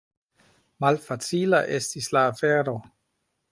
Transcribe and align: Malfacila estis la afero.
Malfacila 0.85 1.61
estis 1.81 2.11
la 2.19 2.25
afero. 2.33 2.77